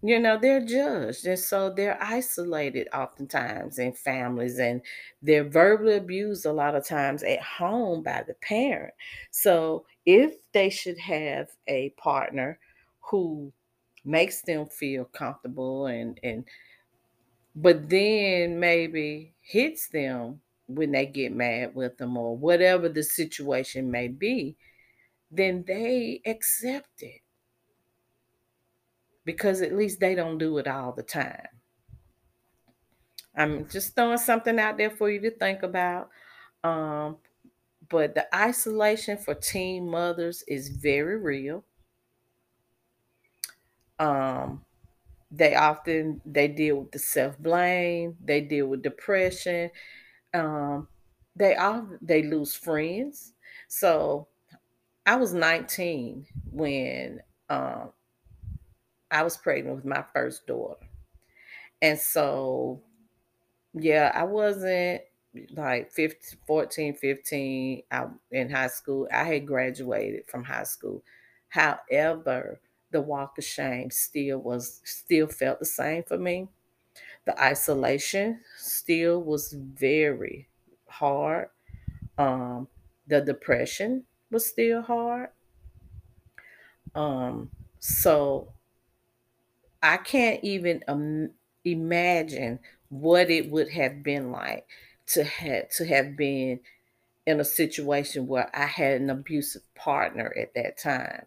you 0.02 0.18
know 0.18 0.36
they're 0.38 0.64
judged 0.64 1.24
and 1.26 1.38
so 1.38 1.70
they're 1.70 2.02
isolated 2.02 2.88
oftentimes 2.92 3.78
in 3.78 3.92
families 3.92 4.58
and 4.58 4.82
they're 5.22 5.44
verbally 5.48 5.94
abused 5.96 6.44
a 6.44 6.52
lot 6.52 6.74
of 6.74 6.84
times 6.84 7.22
at 7.22 7.40
home 7.40 8.02
by 8.02 8.22
the 8.26 8.34
parent. 8.34 8.94
So 9.30 9.86
if 10.04 10.36
they 10.52 10.70
should 10.70 10.98
have 10.98 11.50
a 11.68 11.90
partner 11.90 12.58
who 13.00 13.52
makes 14.04 14.42
them 14.42 14.66
feel 14.66 15.04
comfortable 15.04 15.86
and 15.86 16.18
and 16.24 16.44
but 17.54 17.88
then 17.90 18.58
maybe 18.58 19.34
hits 19.40 19.88
them 19.88 20.40
when 20.66 20.92
they 20.92 21.06
get 21.06 21.32
mad 21.32 21.74
with 21.74 21.98
them 21.98 22.16
or 22.16 22.36
whatever 22.36 22.88
the 22.88 23.02
situation 23.02 23.90
may 23.90 24.08
be 24.08 24.56
then 25.30 25.64
they 25.66 26.22
accept 26.26 27.02
it 27.02 27.21
because 29.24 29.62
at 29.62 29.74
least 29.74 30.00
they 30.00 30.14
don't 30.14 30.38
do 30.38 30.58
it 30.58 30.66
all 30.68 30.92
the 30.92 31.02
time. 31.02 31.48
I'm 33.34 33.68
just 33.68 33.94
throwing 33.94 34.18
something 34.18 34.58
out 34.58 34.76
there 34.76 34.90
for 34.90 35.10
you 35.10 35.20
to 35.20 35.30
think 35.30 35.62
about. 35.62 36.10
Um, 36.64 37.18
but 37.88 38.14
the 38.14 38.34
isolation 38.34 39.18
for 39.18 39.34
teen 39.34 39.88
mothers 39.90 40.44
is 40.48 40.68
very 40.70 41.18
real. 41.18 41.64
Um, 43.98 44.64
they 45.30 45.54
often 45.54 46.22
they 46.26 46.48
deal 46.48 46.78
with 46.78 46.92
the 46.92 47.00
self 47.00 47.38
blame. 47.38 48.16
They 48.22 48.40
deal 48.42 48.68
with 48.68 48.82
depression. 48.82 49.70
Um, 50.34 50.88
they 51.36 51.56
all 51.56 51.88
they 52.02 52.22
lose 52.22 52.54
friends. 52.56 53.34
So 53.68 54.28
I 55.06 55.16
was 55.16 55.34
19 55.34 56.26
when 56.50 57.22
um, 57.50 57.92
I 59.12 59.24
was 59.24 59.38
pregnant 59.38 59.76
with 59.76 59.86
my 59.86 60.04
first 60.14 60.46
daughter. 60.48 60.88
And 61.80 61.98
so, 61.98 62.82
yeah, 63.74 64.12
I 64.14 64.24
wasn't 64.24 65.02
like 65.52 65.92
15, 65.92 66.40
14, 66.46 66.94
15 66.94 67.82
out 67.90 68.12
in 68.30 68.50
high 68.50 68.68
school. 68.68 69.08
I 69.12 69.24
had 69.24 69.46
graduated 69.46 70.26
from 70.28 70.44
high 70.44 70.64
school. 70.64 71.04
However, 71.48 72.60
the 72.90 73.00
walk 73.00 73.38
of 73.38 73.44
shame 73.44 73.90
still 73.90 74.38
was 74.38 74.80
still 74.84 75.26
felt 75.26 75.60
the 75.60 75.66
same 75.66 76.02
for 76.04 76.18
me. 76.18 76.48
The 77.24 77.40
isolation 77.42 78.42
still 78.56 79.22
was 79.22 79.52
very 79.52 80.48
hard. 80.88 81.50
Um, 82.18 82.68
the 83.06 83.20
depression 83.20 84.06
was 84.30 84.46
still 84.46 84.82
hard. 84.82 85.30
Um, 86.94 87.50
so 87.78 88.52
I 89.82 89.96
can't 89.96 90.42
even 90.44 90.82
imagine 91.64 92.60
what 92.88 93.30
it 93.30 93.50
would 93.50 93.70
have 93.70 94.02
been 94.02 94.30
like 94.30 94.66
to 95.08 95.24
have 95.24 95.68
to 95.70 95.86
have 95.86 96.16
been 96.16 96.60
in 97.26 97.40
a 97.40 97.44
situation 97.44 98.26
where 98.28 98.50
I 98.56 98.66
had 98.66 99.00
an 99.00 99.10
abusive 99.10 99.62
partner 99.74 100.34
at 100.38 100.54
that 100.54 100.78
time 100.78 101.26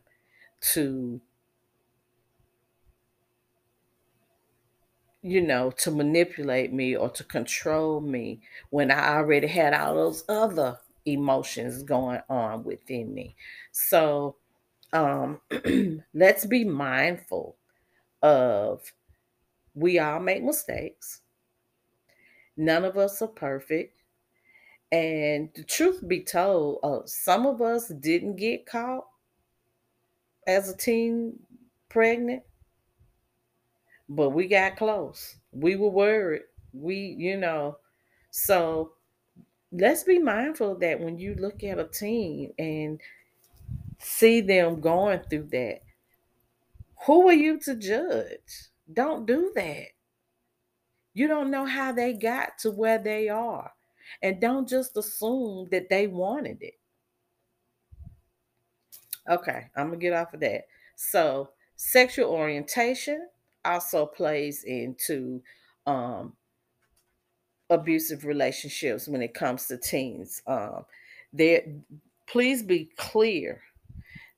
to 0.74 1.22
you 5.22 5.42
know, 5.42 5.72
to 5.72 5.92
manipulate 5.92 6.72
me 6.72 6.96
or 6.96 7.10
to 7.10 7.24
control 7.24 8.00
me 8.00 8.42
when 8.70 8.92
I 8.92 9.16
already 9.18 9.48
had 9.48 9.74
all 9.74 9.96
those 9.96 10.24
other 10.30 10.80
emotions 11.06 11.84
going 11.84 12.22
on 12.30 12.64
within 12.64 13.14
me. 13.14 13.36
So, 13.72 14.36
um, 14.94 15.42
let's 16.14 16.46
be 16.46 16.66
mindful 16.66 17.58
of 18.26 18.92
we 19.76 20.00
all 20.00 20.20
make 20.20 20.44
mistakes. 20.44 21.22
None 22.58 22.86
of 22.86 22.98
us 22.98 23.22
are 23.22 23.28
perfect. 23.28 24.02
And 24.92 25.50
the 25.56 25.64
truth 25.64 26.08
be 26.08 26.22
told, 26.24 26.80
uh, 26.84 27.00
some 27.06 27.46
of 27.46 27.62
us 27.62 27.90
didn't 27.90 28.38
get 28.38 28.66
caught 28.66 29.06
as 30.48 30.70
a 30.70 30.78
teen 30.78 31.38
pregnant, 31.90 32.44
but 34.08 34.30
we 34.30 34.48
got 34.48 34.78
close. 34.78 35.36
We 35.52 35.76
were 35.76 35.90
worried. 35.90 36.44
We, 36.74 37.16
you 37.18 37.38
know, 37.38 37.78
so 38.32 38.94
let's 39.72 40.04
be 40.04 40.20
mindful 40.20 40.76
that 40.76 41.00
when 41.00 41.18
you 41.18 41.36
look 41.36 41.64
at 41.64 41.80
a 41.80 41.86
teen 41.86 42.54
and 42.58 43.02
see 44.00 44.42
them 44.42 44.80
going 44.80 45.22
through 45.30 45.50
that, 45.52 45.82
who 47.06 47.28
are 47.28 47.34
you 47.34 47.60
to 47.62 47.76
judge? 47.76 48.70
Don't 48.92 49.26
do 49.26 49.52
that. 49.56 49.88
You 51.14 51.28
don't 51.28 51.52
know 51.52 51.66
how 51.66 51.92
they 51.92 52.14
got 52.14 52.58
to 52.60 52.72
where 52.72 53.00
they 53.00 53.30
are. 53.30 53.72
And 54.22 54.40
don't 54.40 54.68
just 54.68 54.96
assume 54.98 55.68
that 55.72 55.90
they 55.90 56.08
wanted 56.08 56.62
it. 56.62 56.76
Okay, 59.30 59.66
I'm 59.76 59.88
going 59.88 60.00
to 60.00 60.04
get 60.04 60.14
off 60.14 60.34
of 60.34 60.40
that. 60.42 60.66
So, 60.96 61.50
sexual 61.76 62.30
orientation 62.30 63.28
also 63.64 64.06
plays 64.06 64.64
into 64.64 65.42
um, 65.88 66.34
abusive 67.70 68.26
relationships 68.26 69.08
when 69.08 69.22
it 69.22 69.34
comes 69.34 69.66
to 69.68 69.78
teens. 69.78 70.42
Um, 70.46 70.86
there, 71.34 71.64
please 72.28 72.62
be 72.62 72.92
clear 72.98 73.62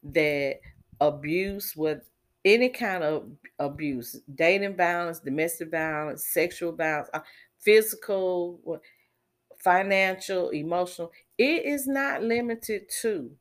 that 0.03 0.59
abuse 1.01 1.75
with 1.75 2.09
any 2.47 2.69
kind 2.69 3.03
of 3.03 3.31
abuse, 3.59 4.21
dating 4.33 4.77
violence, 4.77 5.19
domestic 5.19 5.71
violence, 5.71 6.25
sexual 6.25 6.71
violence, 6.73 7.09
uh, 7.13 7.21
physical, 7.59 8.81
financial, 9.57 10.49
emotional, 10.49 11.11
it 11.37 11.65
is 11.65 11.87
not 11.87 12.23
limited 12.23 12.89
to 13.01 13.37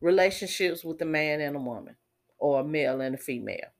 relationships 0.00 0.84
with 0.84 1.00
a 1.02 1.04
man 1.04 1.40
and 1.40 1.56
a 1.56 1.60
woman 1.60 1.96
or 2.38 2.60
a 2.60 2.64
male 2.64 3.00
and 3.00 3.14
a 3.14 3.18
female. 3.18 3.70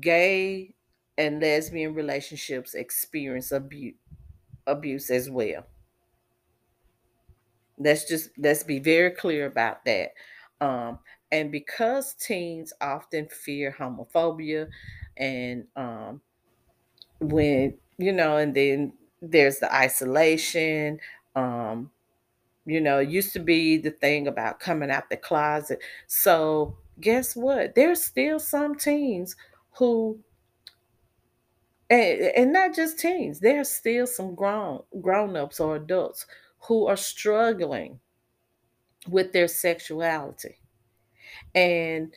Gay 0.00 0.74
and 1.18 1.40
lesbian 1.40 1.94
relationships 1.94 2.74
experience 2.74 3.52
abuse 3.52 3.96
abuse 4.66 5.10
as 5.10 5.30
well. 5.30 5.66
Let's 7.78 8.04
just 8.08 8.30
let's 8.38 8.62
be 8.64 8.78
very 8.78 9.10
clear 9.10 9.46
about 9.46 9.84
that. 9.84 10.12
Um, 10.60 11.00
and 11.32 11.50
because 11.50 12.14
teens 12.14 12.72
often 12.80 13.28
fear 13.28 13.74
homophobia 13.78 14.68
and 15.16 15.66
um, 15.76 16.20
when 17.20 17.78
you 17.98 18.12
know, 18.12 18.36
and 18.36 18.54
then 18.54 18.92
there's 19.22 19.58
the 19.58 19.74
isolation. 19.74 21.00
Um, 21.34 21.90
you 22.66 22.80
know, 22.80 22.98
it 22.98 23.08
used 23.08 23.32
to 23.34 23.38
be 23.38 23.78
the 23.78 23.90
thing 23.90 24.26
about 24.26 24.60
coming 24.60 24.90
out 24.90 25.08
the 25.08 25.16
closet. 25.16 25.80
So 26.06 26.76
guess 27.00 27.36
what? 27.36 27.74
There's 27.74 28.02
still 28.02 28.38
some 28.38 28.74
teens 28.74 29.36
who 29.72 30.18
and, 31.88 32.20
and 32.36 32.52
not 32.52 32.74
just 32.74 32.98
teens, 32.98 33.40
there's 33.40 33.70
still 33.70 34.06
some 34.06 34.34
grown 34.34 34.82
grown-ups 35.00 35.60
or 35.60 35.76
adults 35.76 36.26
who 36.60 36.86
are 36.86 36.96
struggling 36.96 38.00
with 39.08 39.32
their 39.32 39.48
sexuality. 39.48 40.56
And 41.54 42.14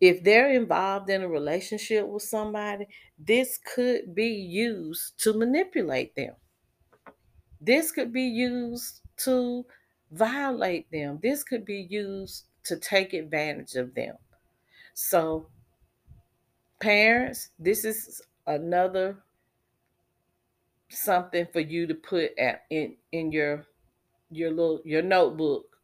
if 0.00 0.22
they're 0.22 0.52
involved 0.52 1.10
in 1.10 1.22
a 1.22 1.28
relationship 1.28 2.06
with 2.06 2.22
somebody, 2.22 2.86
this 3.18 3.58
could 3.74 4.14
be 4.14 4.28
used 4.28 5.18
to 5.22 5.32
manipulate 5.36 6.14
them. 6.14 6.34
This 7.60 7.90
could 7.90 8.12
be 8.12 8.22
used 8.22 9.00
to 9.18 9.66
violate 10.12 10.90
them. 10.92 11.18
This 11.22 11.42
could 11.42 11.64
be 11.64 11.86
used 11.90 12.44
to 12.64 12.76
take 12.76 13.12
advantage 13.12 13.74
of 13.74 13.94
them. 13.94 14.16
So, 14.94 15.48
parents, 16.80 17.50
this 17.58 17.84
is 17.84 18.22
another 18.46 19.18
something 20.90 21.46
for 21.52 21.60
you 21.60 21.86
to 21.86 21.94
put 21.94 22.36
at, 22.38 22.62
in 22.70 22.96
in 23.12 23.30
your 23.32 23.66
your 24.30 24.50
little 24.50 24.80
your 24.84 25.02
notebook 25.02 25.77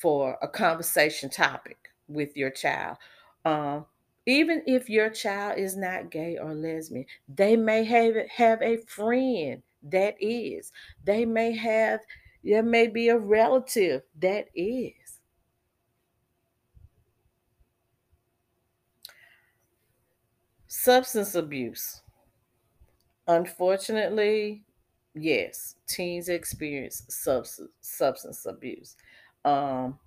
for 0.00 0.38
a 0.40 0.48
conversation 0.48 1.28
topic 1.30 1.90
with 2.08 2.36
your 2.36 2.50
child. 2.50 2.96
Um, 3.44 3.86
even 4.26 4.62
if 4.66 4.88
your 4.88 5.10
child 5.10 5.58
is 5.58 5.76
not 5.76 6.10
gay 6.10 6.38
or 6.38 6.54
lesbian, 6.54 7.06
they 7.28 7.56
may 7.56 7.84
have 7.84 8.14
have 8.28 8.62
a 8.62 8.78
friend 8.78 9.62
that 9.82 10.16
is. 10.20 10.72
They 11.04 11.24
may 11.24 11.52
have 11.52 12.00
there 12.42 12.62
may 12.62 12.86
be 12.86 13.08
a 13.08 13.18
relative 13.18 14.02
that 14.20 14.48
is. 14.54 14.94
Substance 20.66 21.34
abuse. 21.34 22.02
Unfortunately, 23.26 24.64
yes, 25.14 25.76
teens 25.86 26.28
experience 26.28 27.04
substance 27.08 27.70
substance 27.80 28.46
abuse. 28.46 28.96
Um, 29.44 29.98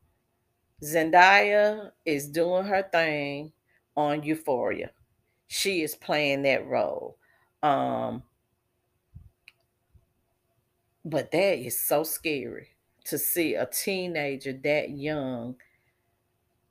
Zendaya 0.83 1.91
is 2.05 2.29
doing 2.29 2.65
her 2.65 2.83
thing 2.91 3.53
on 3.95 4.23
Euphoria. 4.23 4.91
She 5.47 5.81
is 5.81 5.95
playing 5.95 6.43
that 6.43 6.67
role. 6.67 7.17
Um, 7.63 8.23
but 11.05 11.31
that 11.31 11.59
is 11.59 11.79
so 11.79 12.03
scary 12.03 12.69
to 13.05 13.17
see 13.17 13.55
a 13.55 13.65
teenager 13.65 14.53
that 14.53 14.89
young 14.91 15.57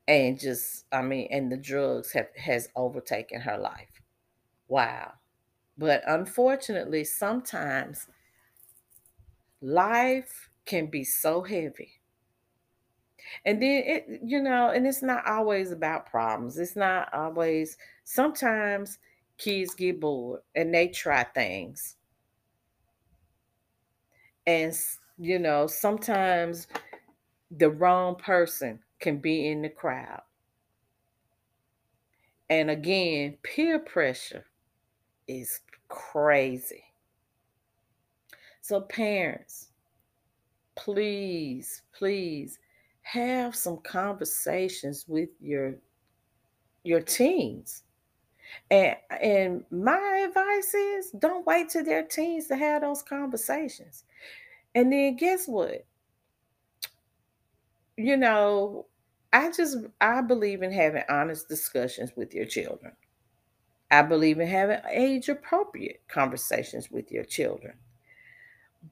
and 0.08 0.38
just 0.38 0.86
I 0.92 1.02
mean, 1.02 1.28
and 1.30 1.50
the 1.50 1.56
drugs 1.56 2.12
have 2.12 2.28
has 2.36 2.68
overtaken 2.76 3.40
her 3.42 3.58
life. 3.58 4.00
Wow. 4.68 5.14
But 5.78 6.02
unfortunately, 6.06 7.04
sometimes 7.04 8.08
life 9.60 10.50
can 10.66 10.86
be 10.88 11.04
so 11.04 11.42
heavy. 11.42 12.01
And 13.44 13.60
then 13.62 13.82
it, 13.84 14.20
you 14.24 14.40
know, 14.42 14.70
and 14.70 14.86
it's 14.86 15.02
not 15.02 15.26
always 15.26 15.72
about 15.72 16.06
problems. 16.06 16.58
It's 16.58 16.76
not 16.76 17.12
always, 17.12 17.76
sometimes 18.04 18.98
kids 19.38 19.74
get 19.74 20.00
bored 20.00 20.40
and 20.54 20.72
they 20.74 20.88
try 20.88 21.24
things. 21.24 21.96
And, 24.46 24.74
you 25.18 25.38
know, 25.38 25.66
sometimes 25.66 26.66
the 27.50 27.70
wrong 27.70 28.16
person 28.16 28.80
can 28.98 29.18
be 29.18 29.48
in 29.48 29.62
the 29.62 29.68
crowd. 29.68 30.22
And 32.50 32.70
again, 32.70 33.38
peer 33.42 33.78
pressure 33.78 34.44
is 35.26 35.60
crazy. 35.88 36.84
So, 38.60 38.82
parents, 38.82 39.70
please, 40.76 41.82
please 41.92 42.58
have 43.02 43.54
some 43.54 43.78
conversations 43.78 45.04
with 45.06 45.28
your 45.40 45.74
your 46.84 47.00
teens. 47.00 47.82
And 48.70 48.96
and 49.20 49.64
my 49.70 50.26
advice 50.28 50.74
is 50.74 51.10
don't 51.12 51.46
wait 51.46 51.70
till 51.70 51.84
their 51.84 52.02
teens 52.04 52.48
to 52.48 52.56
have 52.56 52.82
those 52.82 53.02
conversations. 53.02 54.04
And 54.74 54.92
then 54.92 55.16
guess 55.16 55.46
what? 55.46 55.84
You 57.96 58.16
know, 58.16 58.86
I 59.32 59.50
just 59.52 59.78
I 60.00 60.20
believe 60.22 60.62
in 60.62 60.72
having 60.72 61.04
honest 61.08 61.48
discussions 61.48 62.12
with 62.16 62.34
your 62.34 62.46
children. 62.46 62.92
I 63.90 64.02
believe 64.02 64.40
in 64.40 64.48
having 64.48 64.80
age 64.90 65.28
appropriate 65.28 66.02
conversations 66.08 66.90
with 66.90 67.12
your 67.12 67.24
children. 67.24 67.74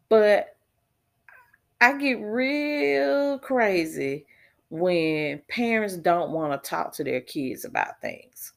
But 0.08 0.56
I 1.80 1.96
get 1.96 2.20
real 2.20 3.38
crazy 3.38 4.26
when 4.68 5.42
parents 5.48 5.96
don't 5.96 6.30
want 6.32 6.62
to 6.62 6.68
talk 6.68 6.92
to 6.94 7.04
their 7.04 7.22
kids 7.22 7.64
about 7.64 8.00
things. 8.00 8.52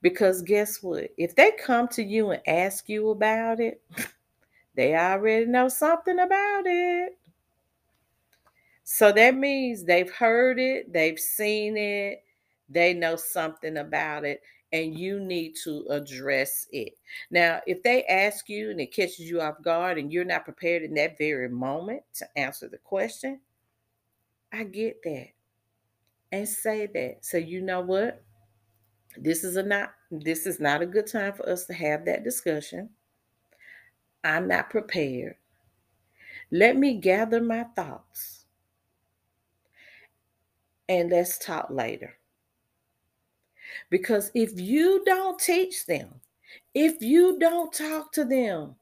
Because 0.00 0.40
guess 0.42 0.82
what? 0.82 1.10
If 1.18 1.34
they 1.34 1.52
come 1.52 1.88
to 1.88 2.02
you 2.02 2.30
and 2.30 2.40
ask 2.46 2.88
you 2.88 3.10
about 3.10 3.60
it, 3.60 3.82
they 4.74 4.94
already 4.94 5.46
know 5.46 5.68
something 5.68 6.18
about 6.18 6.62
it. 6.66 7.18
So 8.84 9.12
that 9.12 9.36
means 9.36 9.84
they've 9.84 10.10
heard 10.10 10.58
it, 10.58 10.92
they've 10.92 11.18
seen 11.18 11.76
it, 11.76 12.24
they 12.68 12.94
know 12.94 13.16
something 13.16 13.76
about 13.76 14.24
it, 14.24 14.42
and 14.72 14.98
you 14.98 15.18
need 15.20 15.56
to 15.64 15.84
address 15.90 16.66
it. 16.70 16.96
Now, 17.30 17.60
if 17.66 17.82
they 17.82 18.04
ask 18.04 18.48
you 18.48 18.70
and 18.70 18.80
it 18.80 18.92
catches 18.92 19.20
you 19.20 19.40
off 19.40 19.62
guard 19.62 19.98
and 19.98 20.12
you're 20.12 20.24
not 20.24 20.44
prepared 20.44 20.82
in 20.82 20.94
that 20.94 21.18
very 21.18 21.48
moment 21.48 22.02
to 22.14 22.38
answer 22.38 22.68
the 22.68 22.78
question, 22.78 23.40
I 24.52 24.64
get 24.64 25.02
that. 25.04 25.28
And 26.32 26.48
say 26.48 26.86
that. 26.86 27.24
So 27.24 27.36
you 27.38 27.60
know 27.60 27.80
what? 27.80 28.22
This 29.16 29.42
is 29.42 29.56
a 29.56 29.62
not 29.62 29.92
this 30.12 30.46
is 30.46 30.60
not 30.60 30.82
a 30.82 30.86
good 30.86 31.08
time 31.08 31.32
for 31.32 31.48
us 31.48 31.64
to 31.66 31.74
have 31.74 32.04
that 32.04 32.22
discussion. 32.22 32.90
I'm 34.22 34.46
not 34.46 34.70
prepared. 34.70 35.36
Let 36.52 36.76
me 36.76 36.94
gather 36.94 37.40
my 37.40 37.64
thoughts. 37.74 38.44
And 40.88 41.10
let's 41.10 41.38
talk 41.38 41.68
later. 41.70 42.19
Because 43.88 44.30
if 44.34 44.58
you 44.58 45.02
don't 45.04 45.38
teach 45.38 45.86
them, 45.86 46.08
if 46.74 47.00
you 47.00 47.38
don't 47.38 47.72
talk 47.72 48.12
to 48.12 48.24
them, 48.24 48.74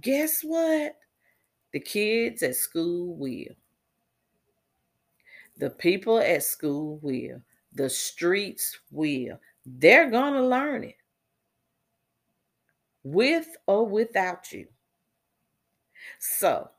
guess 0.00 0.42
what? 0.42 0.96
The 1.72 1.80
kids 1.80 2.42
at 2.42 2.56
school 2.56 3.14
will. 3.16 3.54
The 5.58 5.70
people 5.70 6.18
at 6.18 6.42
school 6.42 6.98
will. 7.02 7.40
The 7.72 7.88
streets 7.88 8.78
will. 8.90 9.38
They're 9.66 10.10
going 10.10 10.34
to 10.34 10.46
learn 10.46 10.84
it 10.84 10.96
with 13.02 13.56
or 13.66 13.86
without 13.86 14.52
you. 14.52 14.66
So, 16.18 16.70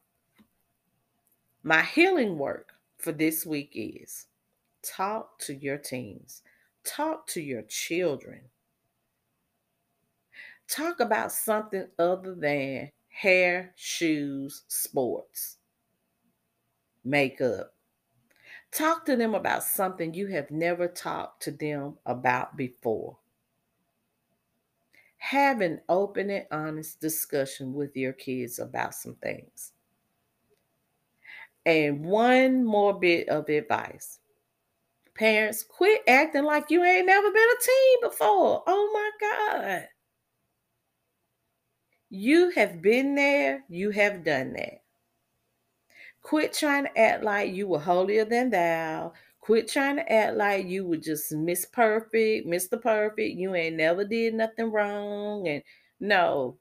my 1.64 1.82
healing 1.82 2.38
work 2.38 2.74
for 2.98 3.12
this 3.12 3.46
week 3.46 3.72
is 3.74 4.28
talk 4.84 5.40
to 5.40 5.54
your 5.54 5.78
teens, 5.78 6.42
talk 6.86 7.28
to 7.28 7.42
your 7.42 7.64
children. 7.64 8.50
Talk 10.68 11.00
about 11.00 11.32
something 11.32 11.88
other 12.00 12.36
than 12.36 12.92
hair, 13.10 13.74
shoes, 13.76 14.64
sports, 14.68 15.58
makeup. 17.04 17.76
Talk 18.72 19.06
to 19.06 19.16
them 19.16 19.34
about 19.34 19.64
something 19.64 20.14
you 20.14 20.28
have 20.28 20.52
never 20.52 20.88
talked 20.88 21.42
to 21.44 21.52
them 21.52 21.98
about 22.06 22.58
before. 22.58 23.18
Have 25.18 25.62
an 25.62 25.82
open 25.90 26.30
and 26.30 26.48
honest 26.52 27.02
discussion 27.02 27.74
with 27.74 27.98
your 27.98 28.14
kids 28.14 28.60
about 28.60 28.94
some 28.96 29.16
things. 29.16 29.74
And 31.66 32.06
one 32.06 32.64
more 32.64 32.98
bit 33.00 33.28
of 33.30 33.50
advice 33.50 34.20
parents, 35.16 35.64
quit 35.64 36.02
acting 36.08 36.44
like 36.44 36.70
you 36.70 36.84
ain't 36.84 37.08
never 37.08 37.32
been 37.32 37.42
a 37.44 37.64
teen 37.64 38.10
before. 38.10 38.64
Oh 38.68 38.90
my 38.94 39.12
God. 39.28 39.88
You 42.10 42.52
have 42.52 42.82
been 42.82 43.16
there, 43.16 43.64
you 43.68 43.92
have 43.92 44.24
done 44.24 44.54
that. 44.54 44.82
Quit 46.22 46.54
trying 46.54 46.86
to 46.86 46.98
act 46.98 47.24
like 47.24 47.54
you 47.54 47.68
were 47.68 47.80
holier 47.80 48.26
than 48.26 48.50
thou. 48.50 49.14
Quit 49.42 49.68
trying 49.68 49.98
to 49.98 50.12
act 50.12 50.36
like 50.38 50.66
you 50.68 50.86
were 50.86 50.98
just 50.98 51.32
Miss 51.32 51.66
Perfect, 51.66 52.48
Mr. 52.48 52.82
Perfect. 52.82 53.38
You 53.38 53.54
ain't 53.54 53.76
never 53.76 54.04
did 54.06 54.34
nothing 54.34 54.72
wrong. 54.72 55.48
And 55.48 55.62
no, 56.00 56.58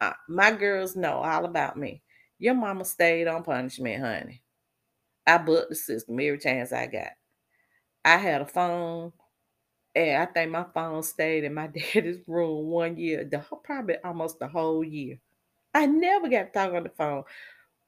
uh, 0.00 0.12
my 0.28 0.52
girls 0.52 0.96
know 0.96 1.14
all 1.18 1.44
about 1.44 1.76
me. 1.76 2.02
Your 2.38 2.54
mama 2.54 2.84
stayed 2.84 3.26
on 3.26 3.42
punishment, 3.42 4.02
honey. 4.02 4.42
I 5.26 5.38
booked 5.38 5.70
the 5.70 5.74
system 5.74 6.20
every 6.20 6.38
chance 6.38 6.72
I 6.72 6.86
got. 6.86 7.10
I 8.04 8.16
had 8.16 8.40
a 8.42 8.46
phone, 8.46 9.12
and 9.94 10.22
I 10.22 10.26
think 10.26 10.50
my 10.52 10.64
phone 10.74 11.02
stayed 11.02 11.44
in 11.44 11.54
my 11.54 11.66
daddy's 11.94 12.26
room 12.28 12.66
one 12.68 12.96
year, 12.96 13.24
the 13.24 13.44
probably 13.64 13.96
almost 14.04 14.38
the 14.38 14.48
whole 14.48 14.84
year. 14.84 15.18
I 15.74 15.86
never 15.86 16.28
got 16.28 16.44
to 16.44 16.52
talk 16.52 16.74
on 16.74 16.84
the 16.84 16.90
phone. 16.90 17.24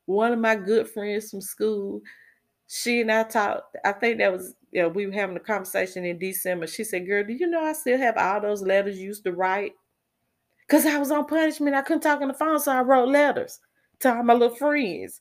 One 0.06 0.32
of 0.32 0.38
my 0.38 0.56
good 0.56 0.88
friends 0.88 1.30
from 1.30 1.40
school, 1.40 2.02
she 2.68 3.02
and 3.02 3.12
I 3.12 3.24
talked. 3.24 3.76
I 3.84 3.92
think 3.92 4.18
that 4.18 4.32
was 4.32 4.54
you 4.72 4.82
know, 4.82 4.88
we 4.88 5.06
were 5.06 5.12
having 5.12 5.36
a 5.36 5.40
conversation 5.40 6.04
in 6.04 6.18
December. 6.18 6.66
She 6.66 6.84
said, 6.84 7.06
Girl, 7.06 7.24
do 7.24 7.32
you 7.34 7.46
know 7.48 7.62
I 7.62 7.72
still 7.74 7.98
have 7.98 8.16
all 8.16 8.40
those 8.40 8.62
letters 8.62 8.98
you 8.98 9.06
used 9.08 9.24
to 9.24 9.32
write? 9.32 9.74
Because 10.66 10.86
I 10.86 10.98
was 10.98 11.10
on 11.10 11.26
punishment. 11.26 11.76
I 11.76 11.82
couldn't 11.82 12.02
talk 12.02 12.20
on 12.20 12.28
the 12.28 12.34
phone, 12.34 12.58
so 12.60 12.72
I 12.72 12.82
wrote 12.82 13.08
letters 13.08 13.60
to 14.00 14.14
all 14.16 14.22
my 14.22 14.34
little 14.34 14.56
friends. 14.56 15.20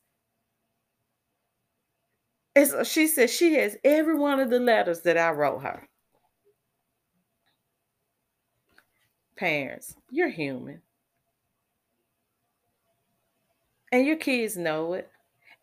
And 2.55 2.67
so 2.67 2.83
she 2.83 3.07
said 3.07 3.29
she 3.29 3.53
has 3.55 3.77
every 3.83 4.15
one 4.15 4.39
of 4.39 4.49
the 4.49 4.59
letters 4.59 5.01
that 5.01 5.17
I 5.17 5.31
wrote 5.31 5.59
her. 5.59 5.87
Parents, 9.37 9.95
you're 10.09 10.29
human. 10.29 10.81
And 13.91 14.05
your 14.05 14.17
kids 14.17 14.57
know 14.57 14.93
it. 14.93 15.09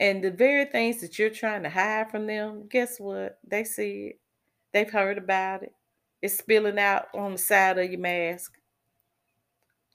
And 0.01 0.22
the 0.22 0.31
very 0.31 0.64
things 0.64 1.01
that 1.01 1.18
you're 1.18 1.31
trying 1.31 1.62
to 1.64 1.70
hide 1.70 2.11
from 2.11 2.27
them, 2.27 2.68
guess 2.70 2.98
what? 2.98 3.38
They 3.46 3.64
see 3.64 4.09
it. 4.09 4.20
They've 4.72 4.90
heard 4.90 5.18
about 5.18 5.62
it. 5.62 5.72
It's 6.22 6.38
spilling 6.38 6.79
out 6.79 7.09
on 7.14 7.33
the 7.33 7.38
side 7.38 7.79
of 7.79 7.90
your 7.90 8.01
mask. 8.01 8.59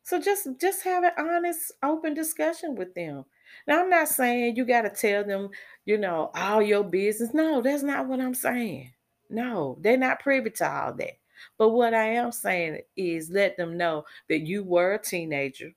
So 0.03 0.19
just 0.19 0.47
just 0.59 0.83
have 0.83 1.03
an 1.03 1.11
honest, 1.17 1.71
open 1.81 2.13
discussion 2.13 2.75
with 2.75 2.93
them. 2.93 3.25
Now 3.67 3.81
I'm 3.81 3.89
not 3.89 4.09
saying 4.09 4.55
you 4.55 4.65
got 4.65 4.83
to 4.83 4.89
tell 4.89 5.23
them, 5.23 5.49
you 5.85 5.97
know, 5.97 6.31
all 6.35 6.61
your 6.61 6.83
business. 6.83 7.33
No, 7.33 7.61
that's 7.61 7.83
not 7.83 8.07
what 8.07 8.19
I'm 8.21 8.35
saying. 8.35 8.91
No, 9.29 9.77
they're 9.81 9.97
not 9.97 10.19
privy 10.19 10.49
to 10.51 10.69
all 10.69 10.93
that. 10.93 11.13
But 11.57 11.69
what 11.69 11.93
I 11.93 12.05
am 12.15 12.31
saying 12.31 12.81
is 12.95 13.29
let 13.29 13.57
them 13.57 13.77
know 13.77 14.05
that 14.29 14.39
you 14.41 14.63
were 14.63 14.93
a 14.93 15.01
teenager. 15.01 15.71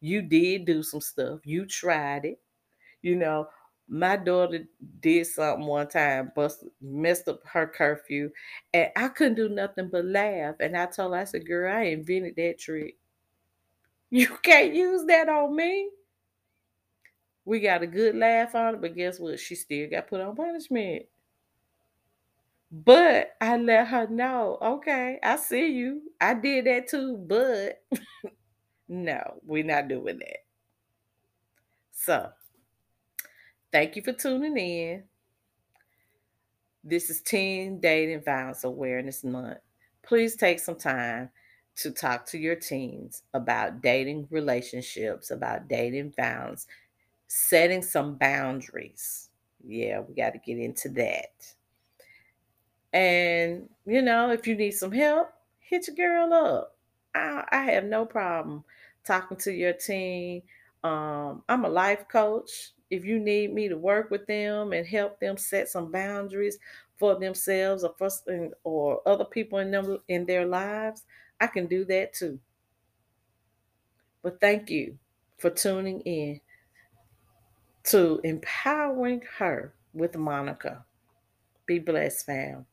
You 0.00 0.22
did 0.22 0.64
do 0.66 0.82
some 0.82 1.00
stuff. 1.00 1.40
You 1.44 1.66
tried 1.66 2.24
it. 2.26 2.40
You 3.02 3.16
know, 3.16 3.48
my 3.88 4.16
daughter 4.16 4.66
did 5.00 5.26
something 5.26 5.66
one 5.66 5.88
time, 5.88 6.32
bust 6.34 6.64
messed 6.80 7.28
up 7.28 7.40
her 7.46 7.66
curfew, 7.66 8.30
and 8.74 8.90
I 8.96 9.08
couldn't 9.08 9.36
do 9.36 9.48
nothing 9.48 9.88
but 9.90 10.04
laugh. 10.04 10.56
And 10.60 10.76
I 10.76 10.86
told 10.86 11.14
her, 11.14 11.20
I 11.20 11.24
said, 11.24 11.46
"Girl, 11.46 11.72
I 11.74 11.82
invented 11.84 12.36
that 12.36 12.58
trick. 12.58 12.96
You 14.10 14.28
can't 14.42 14.74
use 14.74 15.04
that 15.06 15.28
on 15.28 15.54
me." 15.56 15.90
We 17.46 17.60
got 17.60 17.82
a 17.82 17.88
good 17.88 18.16
laugh 18.16 18.54
on 18.54 18.74
it, 18.76 18.82
but 18.82 18.94
guess 18.96 19.20
what? 19.20 19.40
She 19.40 19.54
still 19.54 19.88
got 19.88 20.08
put 20.08 20.20
on 20.20 20.36
punishment. 20.36 21.06
But 22.70 23.36
I 23.40 23.56
let 23.56 23.88
her 23.88 24.08
know, 24.08 24.58
okay, 24.60 25.18
I 25.22 25.36
see 25.36 25.68
you. 25.72 26.02
I 26.20 26.34
did 26.34 26.66
that 26.66 26.88
too, 26.88 27.16
but 27.16 27.82
no, 28.88 29.40
we're 29.44 29.64
not 29.64 29.88
doing 29.88 30.18
that. 30.18 30.44
So 31.92 32.30
Thank 33.72 33.96
you 33.96 34.02
for 34.02 34.12
tuning 34.12 34.56
in. 34.56 35.04
This 36.84 37.10
is 37.10 37.20
Teen 37.20 37.80
Dating 37.80 38.22
Violence 38.22 38.64
Awareness 38.64 39.24
Month. 39.24 39.58
Please 40.02 40.36
take 40.36 40.60
some 40.60 40.76
time 40.76 41.30
to 41.76 41.90
talk 41.90 42.24
to 42.28 42.38
your 42.38 42.54
teens 42.56 43.24
about 43.34 43.82
dating 43.82 44.28
relationships, 44.30 45.30
about 45.30 45.68
dating 45.68 46.14
violence, 46.16 46.66
setting 47.26 47.82
some 47.82 48.16
boundaries. 48.16 49.30
Yeah, 49.64 50.00
we 50.00 50.14
got 50.14 50.32
to 50.32 50.38
get 50.38 50.58
into 50.58 50.88
that. 50.90 51.54
And, 52.92 53.68
you 53.84 54.02
know, 54.02 54.30
if 54.30 54.46
you 54.46 54.54
need 54.54 54.72
some 54.72 54.92
help, 54.92 55.30
hit 55.58 55.88
your 55.88 55.96
girl 55.96 56.32
up. 56.32 56.76
I, 57.14 57.44
I 57.50 57.62
have 57.72 57.84
no 57.84 58.06
problem 58.06 58.64
talking 59.04 59.36
to 59.38 59.52
your 59.52 59.72
team. 59.72 60.42
Um, 60.84 61.42
I'm 61.48 61.64
a 61.64 61.68
life 61.68 62.08
coach 62.08 62.72
if 62.90 63.04
you 63.04 63.18
need 63.18 63.52
me 63.52 63.68
to 63.68 63.76
work 63.76 64.10
with 64.10 64.26
them 64.26 64.72
and 64.72 64.86
help 64.86 65.18
them 65.20 65.36
set 65.36 65.68
some 65.68 65.90
boundaries 65.90 66.58
for 66.98 67.18
themselves 67.18 67.84
or 67.84 67.94
for 67.98 68.08
or 68.64 69.06
other 69.06 69.24
people 69.24 69.58
in 69.58 69.70
them 69.70 69.98
in 70.08 70.24
their 70.26 70.46
lives, 70.46 71.04
I 71.40 71.48
can 71.48 71.66
do 71.66 71.84
that 71.86 72.14
too. 72.14 72.38
But 74.22 74.40
thank 74.40 74.70
you 74.70 74.98
for 75.38 75.50
tuning 75.50 76.00
in 76.02 76.40
to 77.86 78.20
empowering 78.24 79.22
her 79.38 79.72
with 79.94 80.16
Monica. 80.16 80.84
Be 81.66 81.78
blessed, 81.78 82.26
fam. 82.26 82.66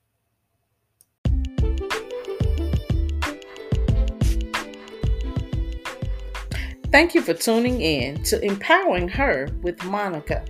Thank 6.91 7.15
you 7.15 7.21
for 7.21 7.34
tuning 7.34 7.82
in 7.82 8.23
to 8.26 8.39
Empowering 8.43 9.08
Her 9.08 9.49
with 9.63 9.84
Monica, 9.84 10.45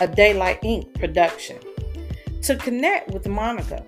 a 0.00 0.08
Daylight 0.08 0.60
Inc. 0.62 0.92
production. 0.94 1.58
To 2.42 2.56
connect 2.56 3.12
with 3.12 3.28
Monica, 3.28 3.84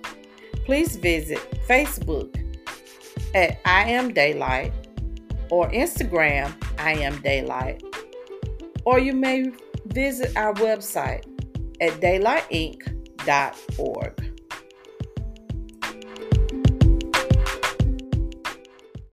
please 0.65 0.95
visit 0.95 1.39
Facebook 1.67 2.33
at 3.33 3.59
I 3.65 3.89
Am 3.89 4.13
Daylight 4.13 4.71
or 5.49 5.69
Instagram 5.71 6.53
I 6.77 6.93
Am 6.93 7.19
Daylight, 7.21 7.83
or 8.85 8.99
you 8.99 9.13
may 9.13 9.51
visit 9.85 10.35
our 10.37 10.53
website 10.55 11.25
at 11.81 11.99
daylightinc.org. 11.99 14.30